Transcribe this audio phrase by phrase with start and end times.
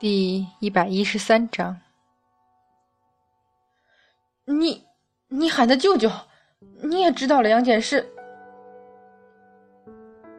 [0.00, 1.76] 第一百一十三章，
[4.44, 4.80] 你
[5.26, 6.08] 你喊他舅舅，
[6.84, 8.08] 你也知道了两件事。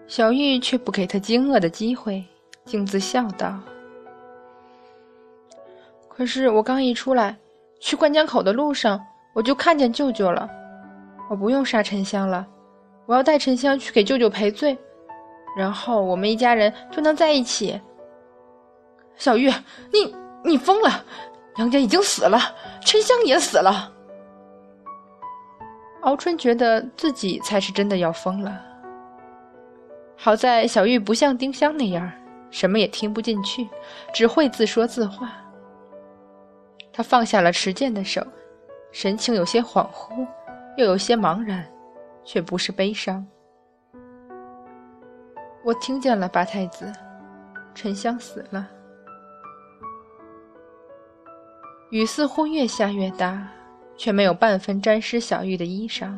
[0.07, 2.23] 小玉却不给他惊愕的机会，
[2.63, 3.59] 径自笑道
[6.07, 7.37] ：“可是我刚一出来，
[7.81, 9.05] 去灌江口的路上，
[9.35, 10.49] 我就看见舅舅了。
[11.29, 12.47] 我不用杀沉香了，
[13.05, 14.77] 我要带沉香去给舅舅赔罪，
[15.57, 17.77] 然后我们一家人就能在一起。”
[19.19, 19.49] 小玉，
[19.91, 21.05] 你你疯了！
[21.57, 22.39] 杨家已经死了，
[22.85, 23.91] 沉香也死了。
[26.01, 28.65] 敖春觉得自己才是真的要疯了。
[30.15, 32.09] 好在小玉不像丁香那样，
[32.49, 33.67] 什么也听不进去，
[34.13, 35.31] 只会自说自话。
[36.93, 38.25] 他放下了持剑的手，
[38.93, 40.25] 神情有些恍惚，
[40.77, 41.69] 又有些茫然，
[42.23, 43.25] 却不是悲伤。
[45.65, 46.89] 我听见了，八太子，
[47.75, 48.65] 沉香死了。
[51.89, 53.47] 雨似乎越下越大，
[53.97, 56.13] 却没有半分沾湿小玉的衣裳。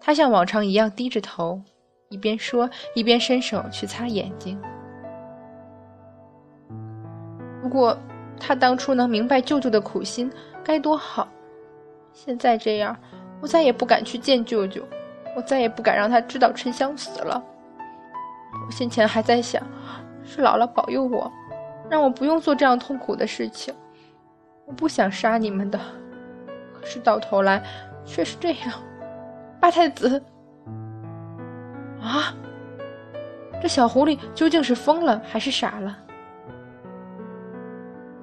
[0.00, 1.60] 他像往常一样低着头，
[2.08, 4.60] 一边说一边伸手去擦眼睛。
[7.62, 7.96] 如果
[8.40, 10.30] 他当初能明白舅舅的苦心，
[10.64, 11.28] 该多好！
[12.12, 12.96] 现在这样，
[13.40, 14.82] 我再也不敢去见舅舅，
[15.36, 17.42] 我再也不敢让他知道沉香死了。
[18.66, 19.62] 我先前还在想，
[20.24, 21.30] 是姥姥保佑我，
[21.88, 23.72] 让我不用做这样痛苦的事情。
[24.66, 25.78] 我不想杀你们的，
[26.74, 27.62] 可是到头来
[28.04, 28.72] 却是这样。
[29.60, 30.22] 八太子，
[32.00, 32.34] 啊，
[33.62, 35.96] 这小狐狸究竟是疯了还是傻了？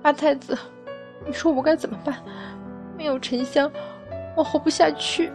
[0.01, 0.57] 八太子，
[1.25, 2.15] 你说我该怎么办？
[2.97, 3.71] 没有沉香，
[4.35, 5.31] 我活不下去。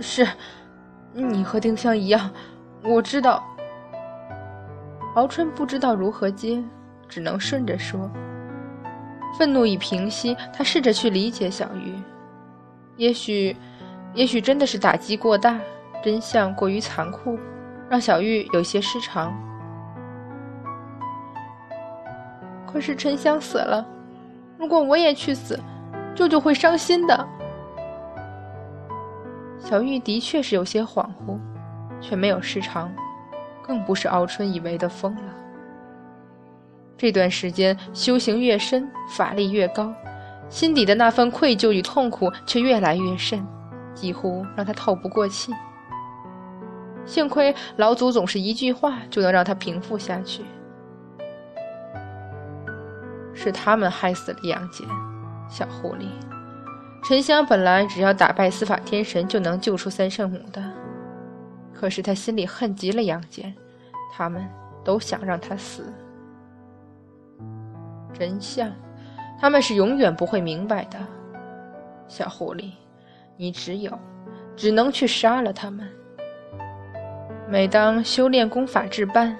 [0.00, 0.26] 是，
[1.12, 2.30] 你和丁香一样，
[2.82, 3.44] 我知道。
[5.14, 6.62] 敖春不知道如何接。
[7.10, 8.10] 只能顺着说。
[9.38, 11.92] 愤怒已平息，他试着去理解小玉。
[12.96, 13.56] 也许，
[14.14, 15.58] 也许真的是打击过大，
[16.02, 17.38] 真相过于残酷，
[17.88, 19.32] 让小玉有些失常。
[22.66, 23.86] 可是沉香死了，
[24.56, 25.58] 如果我也去死，
[26.14, 27.28] 舅舅会伤心的。
[29.58, 31.38] 小玉的确是有些恍惚，
[32.00, 32.92] 却没有失常，
[33.62, 35.22] 更不是敖春以为的疯了。
[37.00, 39.90] 这段时间修行越深，法力越高，
[40.50, 43.42] 心底的那份愧疚与痛苦却越来越甚，
[43.94, 45.50] 几乎让他透不过气。
[47.06, 50.44] 幸亏老祖总是一句话就能让他平复下去。
[53.32, 54.86] 是他们害死了杨戬，
[55.48, 56.06] 小狐狸。
[57.02, 60.62] 沉香本来只要打败司法天神就能救出三圣母的，
[61.72, 63.54] 可是他心里恨极了杨戬，
[64.12, 64.46] 他们
[64.84, 65.90] 都想让他死。
[68.12, 68.70] 真相，
[69.40, 70.98] 他们是永远不会明白的。
[72.08, 72.72] 小狐狸，
[73.36, 73.96] 你只有，
[74.56, 75.88] 只能去杀了他们。
[77.48, 79.36] 每当修炼功法至半，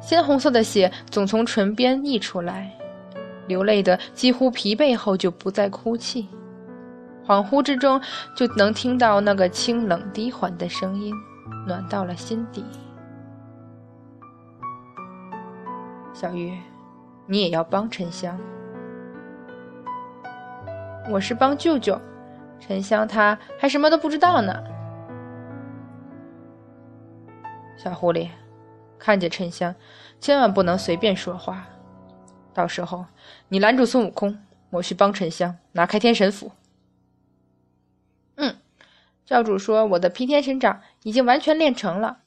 [0.00, 2.70] 鲜红色的血总从唇边溢出来，
[3.46, 6.28] 流泪的几乎疲惫后就不再哭泣，
[7.26, 8.00] 恍惚之中
[8.36, 11.14] 就能听到那个清冷低缓的声音，
[11.66, 12.64] 暖到了心底。
[16.12, 16.56] 小玉。
[17.26, 18.38] 你也要帮沉香？
[21.10, 22.00] 我是帮舅舅，
[22.60, 24.62] 沉香他还什么都不知道呢。
[27.76, 28.28] 小狐狸，
[28.98, 29.74] 看见沉香，
[30.20, 31.66] 千万不能随便说话。
[32.52, 33.06] 到时候
[33.48, 34.38] 你拦住孙悟空，
[34.70, 36.52] 我去帮沉香拿开天神斧。
[38.36, 38.56] 嗯，
[39.24, 42.18] 教主说我的劈天神掌已经完全练成了，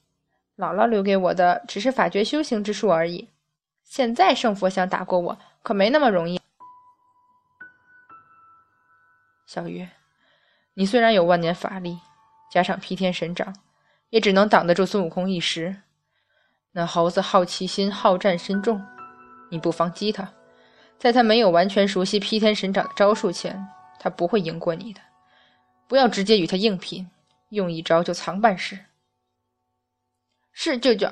[0.56, 3.28] 姥姥留给我的只是法诀修行之术而已。
[3.88, 6.38] 现在圣佛想打过我，可没那么容易。
[9.46, 9.88] 小鱼，
[10.74, 11.98] 你虽然有万年法力，
[12.52, 13.56] 加上劈天神掌，
[14.10, 15.74] 也只能挡得住孙悟空一时。
[16.72, 18.86] 那猴子好奇心、好战深重，
[19.50, 20.30] 你不妨激他，
[20.98, 23.66] 在他没有完全熟悉劈天神掌的招数前，
[23.98, 25.00] 他不会赢过你的。
[25.88, 27.10] 不要直接与他硬拼，
[27.48, 28.78] 用一招就藏半世。
[30.52, 31.10] 是舅舅，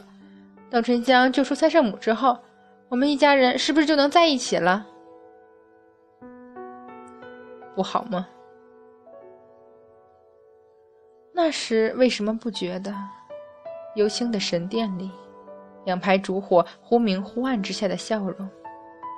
[0.68, 2.38] 等沉香救出三圣母之后。
[2.88, 4.86] 我们一家人是不是就能在一起了？
[7.74, 8.26] 不好吗？
[11.32, 12.94] 那时为什么不觉得？
[13.96, 15.10] 幽清的神殿里，
[15.84, 18.48] 两排烛火忽明忽暗之下的笑容，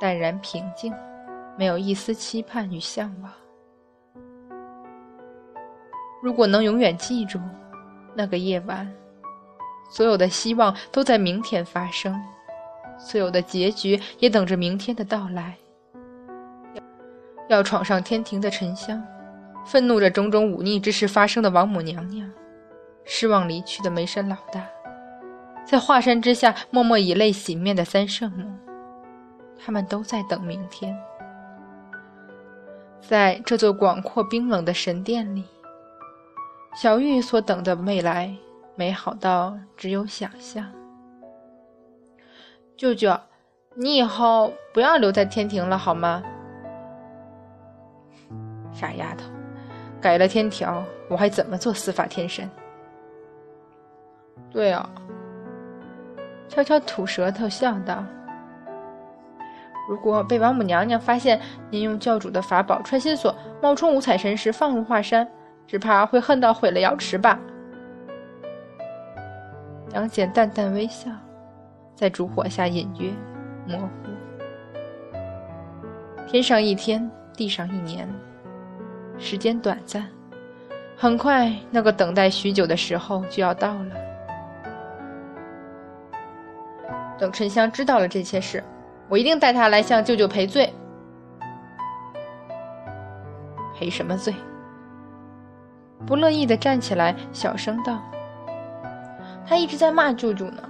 [0.00, 0.94] 淡然平静，
[1.56, 3.30] 没有一丝期盼与向往。
[6.22, 7.38] 如果能永远记住
[8.14, 8.90] 那个夜晚，
[9.90, 12.18] 所有的希望都在明天发生。
[12.98, 15.56] 所有的结局也等着明天的到来。
[17.48, 19.02] 要闯上天庭的沉香，
[19.64, 22.30] 愤怒着种种忤逆之事发生的王母娘娘，
[23.04, 24.66] 失望离去的梅山老大，
[25.64, 28.44] 在华山之下默默以泪洗面的三圣母，
[29.58, 30.94] 他们都在等明天。
[33.00, 35.44] 在这座广阔冰冷的神殿里，
[36.74, 38.36] 小玉所等的未来，
[38.74, 40.70] 美好到只有想象。
[42.78, 43.12] 舅舅，
[43.75, 46.22] 你以后不要留在天庭了，好吗？
[48.72, 49.25] 傻丫头，
[50.00, 52.48] 改了天条，我还怎么做司法天神？
[54.52, 54.88] 对啊，
[56.48, 58.04] 悄悄吐舌头笑道。
[59.88, 61.40] 如果被王母娘娘发现
[61.70, 65.28] 您用教主的法宝穿心锁冒充五彩神石放入华山，
[65.66, 67.40] 只怕会恨到毁了瑶池吧？
[69.94, 71.10] 杨戬淡淡微笑，
[71.98, 73.10] 在烛火下隐约
[73.66, 73.88] 模糊。
[76.28, 78.08] 天上一天，地上一年，
[79.18, 80.06] 时间短暂，
[80.96, 83.96] 很快那个等待许久的时候就要到了。
[87.18, 88.62] 等沉香知道了这些事。
[89.08, 90.72] 我一定带他来向舅舅赔罪。
[93.74, 94.32] 赔什么罪？
[96.06, 98.00] 不乐意的站起来，小声道
[99.44, 100.62] ：“他一直在骂舅舅呢，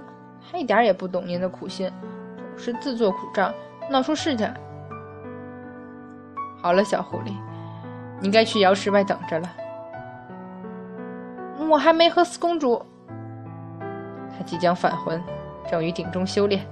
[0.51, 1.91] 他一点也不懂您的苦心，
[2.37, 3.53] 总是自作苦账，
[3.89, 4.51] 闹出事情。”
[6.61, 7.33] 好了，小狐狸，
[8.19, 9.49] 你该去瑶池外等着了。
[11.69, 12.83] 我还没和四公主。
[14.35, 15.21] 他即将返魂，
[15.69, 16.65] 正于鼎中修炼。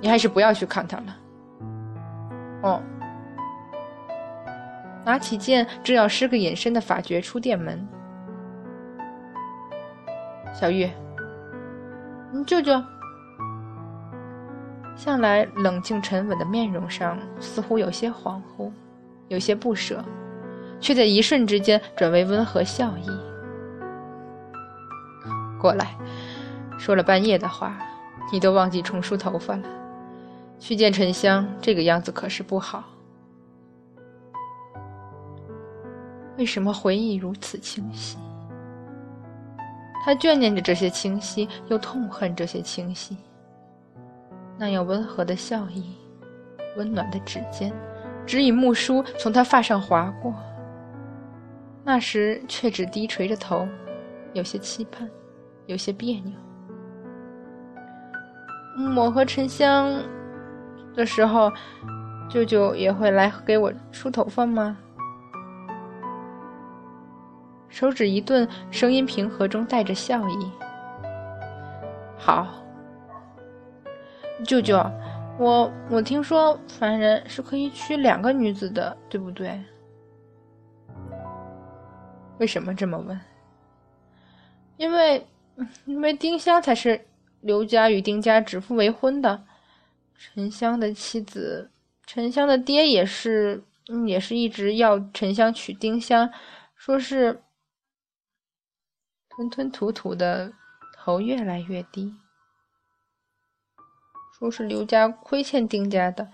[0.00, 1.16] 你还是不要去看他了。
[2.62, 2.80] 哦，
[5.04, 7.86] 拿起剑，正要施个隐身的法诀出殿门。
[10.54, 10.88] 小玉，
[12.32, 12.72] 你舅舅，
[15.04, 18.70] 向来冷静沉稳的面容上似乎有些恍惚，
[19.26, 20.00] 有些不舍，
[20.80, 23.10] 却在一瞬之间转为温和笑意。
[25.60, 25.96] 过来，
[26.78, 27.76] 说了半夜的话，
[28.32, 29.64] 你都忘记重梳头发了。
[30.60, 32.84] 去见沉香，这个样子可是不好。
[36.38, 38.18] 为什么回忆如此清晰？
[40.04, 43.16] 他眷念着这些清晰，又痛恨这些清晰。
[44.58, 45.96] 那样温和的笑意，
[46.76, 47.72] 温暖的指尖，
[48.26, 50.34] 指以木梳从他发上划过。
[51.84, 53.66] 那时却只低垂着头，
[54.32, 55.10] 有些期盼，
[55.66, 56.32] 有些别扭。
[58.96, 60.02] 我和沉香。
[60.94, 61.50] 的时候，
[62.28, 64.76] 舅舅也会来给我梳头发吗？
[67.70, 70.52] 手指一顿，声音平和中带着笑意。
[72.18, 72.46] 好，
[74.44, 74.76] 舅舅，
[75.38, 79.62] 我我听说凡人是可以娶两个女子的，对不对？
[82.38, 83.18] 为什么这么问？
[84.76, 85.26] 因为，
[85.84, 87.06] 因为丁香才是
[87.40, 89.44] 刘家与丁家指腹为婚的。
[90.18, 91.70] 沉香的妻子，
[92.06, 93.62] 沉香的爹也是，
[94.06, 96.30] 也是一直要沉香娶丁香，
[96.76, 97.42] 说是
[99.28, 100.52] 吞吞吐吐的，
[100.96, 102.14] 头越来越低，
[104.42, 106.26] 说是刘家亏欠丁家的。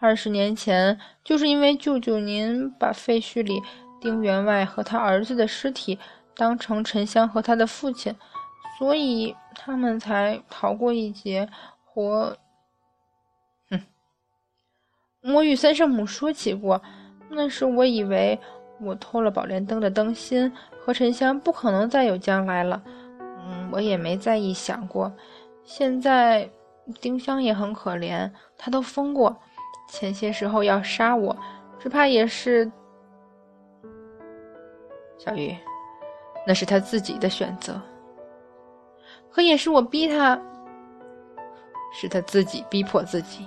[0.00, 3.62] 二十年前，就是因为舅舅您把废墟里
[4.00, 6.00] 丁员外和他儿子的尸体
[6.34, 8.12] 当成沉香和他的父亲，
[8.76, 11.48] 所以他们才逃过一劫，
[11.84, 12.36] 活。
[15.22, 16.82] 我与三圣母说起过，
[17.30, 18.36] 那时我以为
[18.80, 22.82] 我偷了宝莲灯的灯芯，和沉香不可能再有将来了。
[23.20, 25.12] 嗯，我也没在意想过。
[25.62, 26.50] 现在
[27.00, 29.36] 丁香也很可怜，他都疯过，
[29.88, 31.36] 前些时候要杀我，
[31.78, 32.70] 只怕也是
[35.18, 35.56] 小玉，
[36.46, 37.80] 那是他自己的选择，
[39.30, 40.40] 可也是我逼他，
[41.92, 43.46] 是他自己逼迫自己。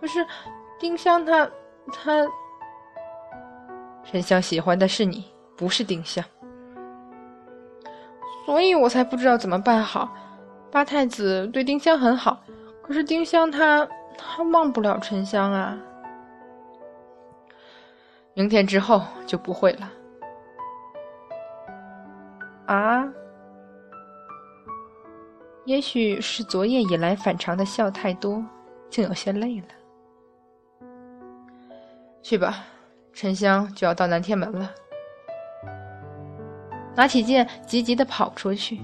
[0.00, 0.24] 可是，
[0.78, 1.50] 丁香他
[1.92, 2.26] 他，
[4.04, 5.24] 沉香喜欢的是你，
[5.56, 6.24] 不是丁香，
[8.46, 10.08] 所以我才不知道怎么办好。
[10.70, 12.42] 八太子对丁香很好，
[12.82, 15.78] 可是丁香他他忘不了沉香啊。
[18.34, 19.90] 明天之后就不会了。
[22.66, 23.08] 啊？
[25.64, 28.42] 也许是昨夜以来反常的笑太多，
[28.88, 29.66] 竟有些累了。
[32.22, 32.64] 去吧，
[33.12, 34.70] 沉香就要到南天门了。
[36.94, 38.80] 拿起剑，急急的跑出去。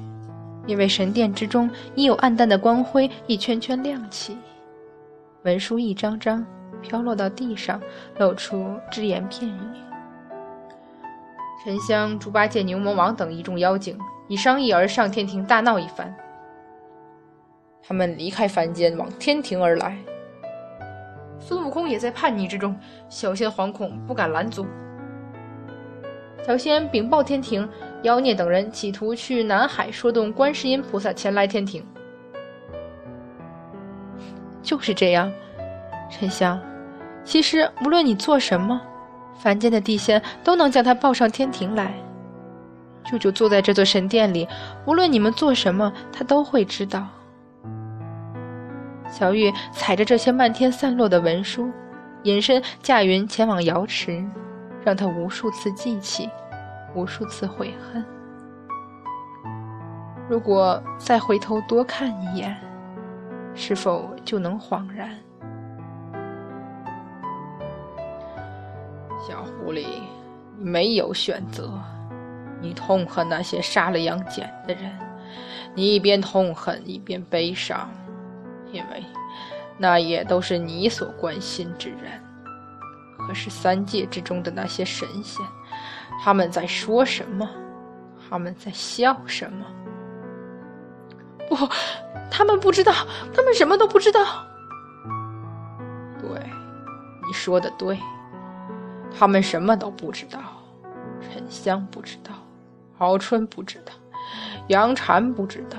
[0.67, 4.37] 因为神殿之中已有暗淡的光辉一圈圈亮起，
[5.43, 6.45] 文书一张张
[6.81, 7.81] 飘落到地上，
[8.19, 9.61] 露出只言片语。
[11.63, 16.15] 沉香、猪八戒、牛魔王等一众妖精已商议而上天庭大闹一番。
[17.83, 19.97] 他们离开凡间，往天庭而来。
[21.39, 22.75] 孙悟空也在叛逆之中，
[23.09, 24.67] 小仙惶恐，不敢拦阻。
[26.47, 27.69] 小仙禀报天庭，
[28.05, 31.83] 妖孽等人企图去南海说动观世音菩萨前来天庭。
[34.63, 35.33] 就是这样，
[36.11, 36.61] 沉香。
[37.25, 38.79] 其实无论你做什么，
[39.39, 41.95] 凡间的地仙都能将他抱上天庭来。
[43.11, 44.47] 舅舅坐在这座神殿里，
[44.87, 47.09] 无论你们做什么，他都会知道。
[49.09, 51.71] 小玉踩着这些漫天散落的文书，
[52.25, 54.23] 隐身驾云前往瑶池，
[54.85, 56.29] 让他无数次记起，
[56.95, 58.05] 无数次悔恨。
[60.29, 62.57] 如果再回头多看一眼，
[63.55, 65.11] 是否就能恍然？
[69.27, 69.87] 小狐狸，
[70.59, 71.71] 你没有选择，
[72.61, 74.91] 你痛恨那些杀了杨戬的人，
[75.75, 77.89] 你一边痛恨一边悲伤。
[78.73, 79.05] 因为，
[79.79, 82.21] 那也都是你所关心之人。
[83.27, 85.47] 可是三界之中的那些神仙，
[86.23, 87.49] 他们在说什么？
[88.29, 89.67] 他们在笑什么？
[91.49, 91.57] 不，
[92.31, 92.93] 他们不知道，
[93.35, 94.25] 他们什么都不知道。
[96.19, 96.29] 对，
[97.27, 97.99] 你说的对，
[99.17, 100.41] 他们什么都不知道。
[101.21, 102.33] 沉香不知道，
[102.99, 103.93] 敖春不知道，
[104.69, 105.79] 杨婵不知道，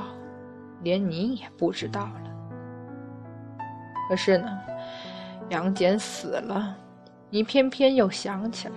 [0.81, 2.21] 连你也不知道了。
[4.07, 4.47] 可是呢，
[5.49, 6.75] 杨戬死了，
[7.29, 8.75] 你偏偏又想起来。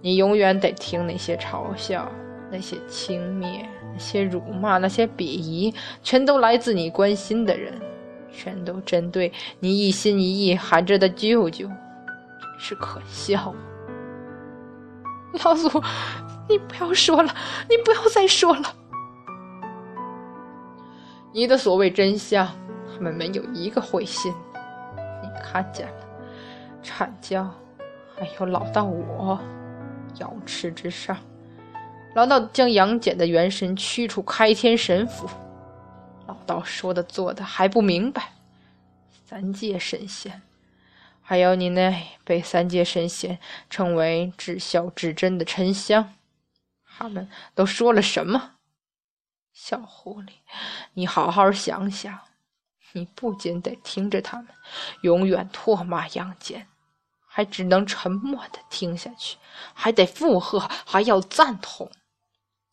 [0.00, 2.10] 你永远得听那些嘲笑、
[2.50, 7.72] 那些轻蔑、那些辱骂、那些鄙夷，全都来自你关心的人，
[8.30, 11.76] 全都针对你一心一意喊着的舅舅，真
[12.58, 13.54] 是可笑。
[15.44, 15.68] 老祖，
[16.48, 17.34] 你不要说了，
[17.68, 18.62] 你不要再说了，
[21.32, 22.48] 你的所谓真相。
[22.90, 24.32] 他们没有一个会信，
[25.22, 25.94] 你看见了，
[26.82, 27.48] 阐教，
[28.16, 29.38] 还有老道我，
[30.16, 31.16] 瑶池之上，
[32.14, 35.28] 老道将杨戬的元神驱出开天神府，
[36.26, 38.32] 老道说的做的还不明白，
[39.26, 40.42] 三界神仙，
[41.20, 43.38] 还有你那被三界神仙
[43.70, 46.14] 称为至孝至真的沉香，
[46.84, 48.52] 他们都说了什么？
[49.52, 50.30] 小狐狸，
[50.94, 52.18] 你好好想想。
[52.92, 54.46] 你不仅得听着他们
[55.02, 56.66] 永远唾骂杨戬，
[57.38, 59.38] 还只能沉默的听下去，
[59.72, 61.88] 还得附和，还要赞同，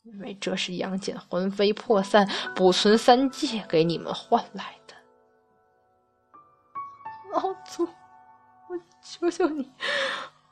[0.02, 4.96] 因为这是杨戬魂飞魄散、不存三界给你们换来的。
[7.32, 9.72] 老祖，我求求你，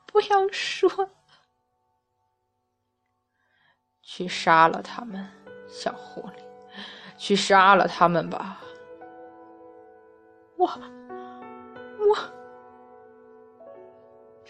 [0.06, 1.10] 不要说，
[4.00, 5.28] 去杀了他们，
[5.66, 6.34] 小狐狸，
[7.18, 8.60] 去杀了他们吧。
[10.56, 12.43] 我，我，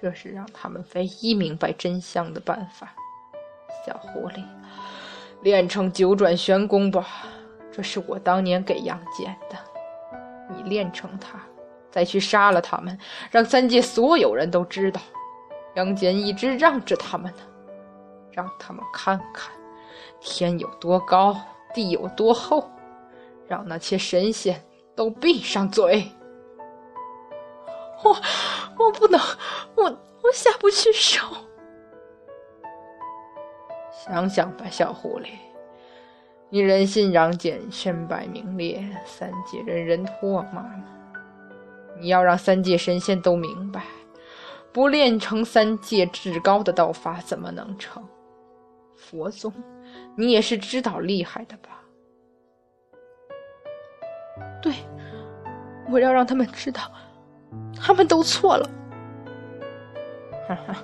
[0.04, 2.94] 这是让他们唯一明白真相的办法。
[3.86, 4.44] 小狐狸，
[5.40, 7.06] 练成九转玄功吧，
[7.72, 9.56] 这是我当年给杨戬的。
[10.50, 11.40] 你练成它，
[11.90, 12.98] 再去杀了他们，
[13.30, 15.00] 让三界所有人都知道，
[15.74, 17.42] 杨戬一直让着他们呢，
[18.30, 19.50] 让他们看看
[20.20, 21.34] 天有多高，
[21.72, 22.70] 地有多厚，
[23.48, 24.62] 让那些神仙。
[24.94, 26.08] 都闭上嘴！
[28.04, 28.16] 我
[28.78, 29.20] 我不能，
[29.76, 31.20] 我我下不去手。
[33.90, 35.28] 想想吧，小狐狸，
[36.50, 40.84] 你人心杨戬身败名裂，三界人人唾骂吗？
[41.98, 43.84] 你要让三界神仙都明白，
[44.72, 48.06] 不练成三界至高的道法，怎么能成
[48.96, 49.52] 佛宗？
[50.16, 51.80] 你也是知道厉害的吧？
[54.60, 54.74] 对，
[55.90, 56.82] 我要让他们知道，
[57.80, 58.70] 他们都错了。
[60.48, 60.76] 哈哈，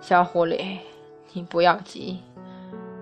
[0.00, 0.78] 小狐狸，
[1.32, 2.22] 你不要急，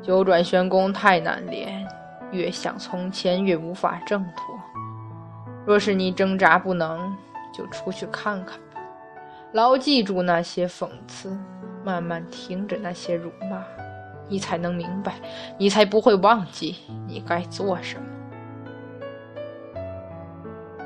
[0.02, 1.86] 九转玄功太难练，
[2.30, 4.58] 越想从前越无法挣脱。
[5.66, 7.16] 若是你挣扎不能，
[7.52, 8.80] 就出去看看吧，
[9.52, 11.38] 牢记住那些讽刺，
[11.84, 13.62] 慢慢听着那些辱骂，
[14.28, 15.14] 你才能明白，
[15.58, 18.06] 你才不会忘记你该做什么。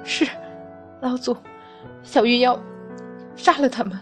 [0.05, 0.29] 是，
[1.01, 1.37] 老祖，
[2.03, 2.59] 小玉要
[3.37, 3.99] 杀了他们，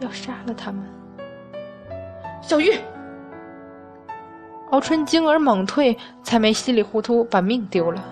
[0.00, 0.82] 要杀了他们。
[2.42, 2.72] 小玉，
[4.70, 8.04] 敖春惊而猛退，才没稀里糊涂把命丢了。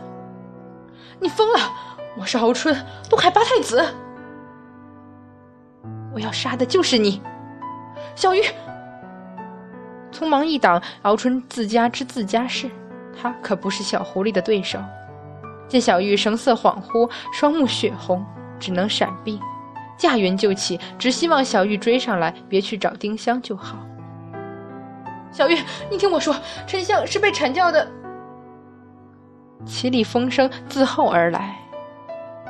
[1.21, 1.59] 你疯了！
[2.19, 2.75] 我是敖春，
[3.11, 3.85] 东海八太子。
[6.14, 7.21] 我要杀的就是你，
[8.14, 8.40] 小玉！
[10.11, 12.71] 匆忙一挡，敖春自家知自家事，
[13.14, 14.78] 他可不是小狐狸的对手。
[15.68, 18.25] 见小玉神色恍惚，双目血红，
[18.58, 19.40] 只能闪避，
[19.96, 23.78] 驾云就起，只希望小玉追上来，别去找丁香就好。
[25.32, 25.58] 小玉，
[25.90, 26.35] 你听我说，
[26.66, 27.87] 沉香是被阐教的。
[29.64, 31.56] 凄厉风声自后而来，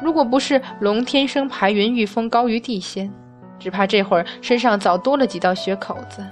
[0.02, 3.12] 如果不是龙天生排云御风高于地仙，
[3.58, 6.24] 只怕这会儿身上早多了几道血口子。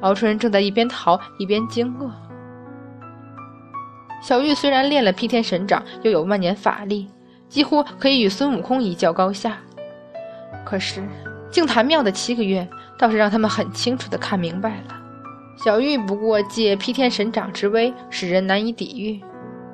[0.00, 2.10] 敖春正在一边逃一边惊愕。
[4.24, 7.10] 小玉虽然练了劈天神掌，又有万年法力，
[7.46, 9.58] 几乎可以与孙悟空一较高下，
[10.64, 11.06] 可是
[11.50, 12.66] 净坛庙的七个月，
[12.98, 14.98] 倒是让他们很清楚的看明白了。
[15.62, 19.22] 小玉不过借劈天神掌之威，使人难以抵御。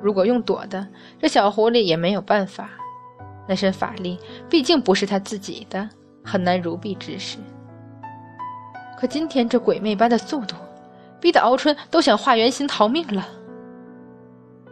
[0.01, 0.85] 如果用躲的，
[1.17, 2.69] 这小狐狸也没有办法。
[3.47, 5.87] 那身法力毕竟不是他自己的，
[6.25, 7.37] 很难如臂之势。
[8.99, 10.57] 可今天这鬼魅般的速度，
[11.21, 13.25] 逼得敖春都想化原形逃命了。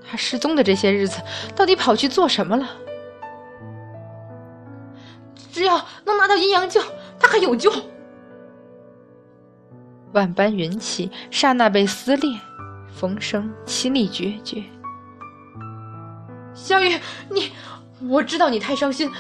[0.04, 1.22] 他失踪的这些日子，
[1.56, 2.68] 到底跑去做什么了？
[5.52, 6.82] 只要能拿到阴阳镜，
[7.20, 7.72] 他还有救。
[10.14, 12.40] 万般云起刹那被撕裂，
[12.92, 14.64] 风声凄厉决绝。
[16.54, 17.52] 小雨，你，
[18.08, 19.12] 我知道你太伤心，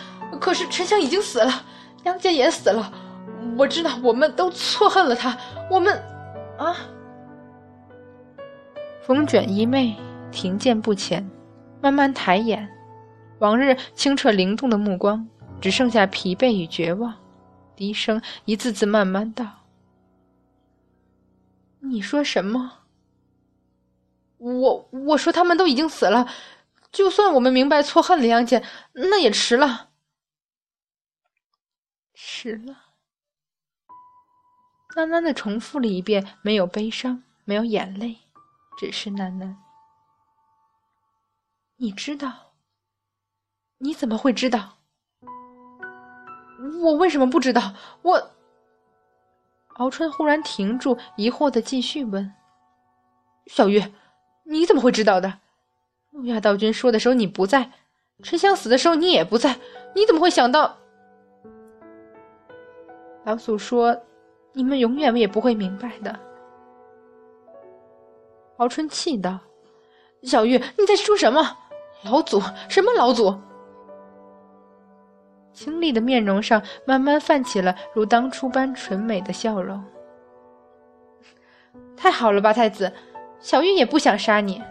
[0.41, 1.63] 可是沉香已经死了，
[2.03, 2.91] 杨戬也死了，
[3.57, 5.38] 我知道我们都错恨了他，
[5.69, 5.93] 我们，
[6.57, 6.75] 啊！
[9.03, 9.95] 风卷衣袂，
[10.31, 11.29] 停剑不前，
[11.81, 12.70] 慢慢抬眼，
[13.39, 15.27] 往日清澈灵动的目光，
[15.61, 17.13] 只剩下疲惫与绝望，
[17.75, 19.46] 低声一字字慢慢道
[21.79, 22.79] ：“你说什么？
[24.37, 26.27] 我我说他们都已经死了。”
[26.92, 28.63] 就算我们明白错恨了杨戬，
[28.94, 29.89] 那也迟了。
[32.15, 32.75] 迟了。
[34.96, 38.18] 喃喃的重复了一遍，没有悲伤，没有眼泪，
[38.79, 39.55] 只是喃喃。
[41.81, 42.33] 你知道？
[43.77, 44.79] 你怎么会知道？
[46.83, 47.74] 我为什么不知道？
[48.01, 48.31] 我……
[49.75, 52.33] 敖春忽然停住，疑惑的继续问
[53.48, 53.81] ：“小玉，
[54.44, 55.39] 你怎么会知道的？”
[56.11, 57.72] 陆亚道君说的时候你不在，
[58.24, 59.57] 沉香死的时候你也不在，
[59.96, 60.77] 你怎么会想到？
[63.24, 63.98] 老祖说，
[64.51, 66.20] 你们永远也不会明白的。
[68.57, 69.39] 敖春气道
[70.24, 71.57] ：“小玉，你在说什么？
[72.03, 72.42] 老祖？
[72.68, 73.33] 什么老祖？”
[75.53, 79.83] 清丽的面容上慢慢泛起了如当初般纯美的笑容。
[81.98, 82.94] 太好了，吧太子，
[83.42, 84.62] 小玉也不想杀你。